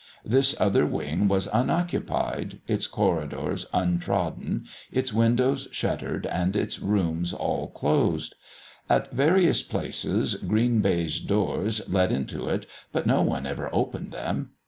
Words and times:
This 0.25 0.59
other 0.59 0.83
wing 0.83 1.27
was 1.27 1.47
unoccupied, 1.53 2.59
its 2.67 2.87
corridors 2.87 3.67
untrodden, 3.71 4.65
its 4.91 5.13
windows 5.13 5.67
shuttered 5.71 6.25
and 6.25 6.55
its 6.55 6.79
rooms 6.79 7.33
all 7.33 7.67
closed. 7.67 8.33
At 8.89 9.11
various 9.11 9.61
places 9.61 10.33
green 10.33 10.79
baize 10.81 11.19
doors 11.19 11.87
led 11.87 12.11
into 12.11 12.49
it, 12.49 12.65
but 12.91 13.05
no 13.05 13.21
one 13.21 13.45
ever 13.45 13.69
opened 13.71 14.09
them. 14.11 14.53